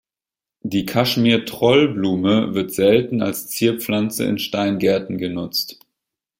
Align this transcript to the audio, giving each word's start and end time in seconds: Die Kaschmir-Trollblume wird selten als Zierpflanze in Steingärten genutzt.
Die 0.63 0.87
Kaschmir-Trollblume 0.87 2.55
wird 2.55 2.73
selten 2.73 3.21
als 3.21 3.45
Zierpflanze 3.49 4.25
in 4.25 4.39
Steingärten 4.39 5.19
genutzt. 5.19 5.77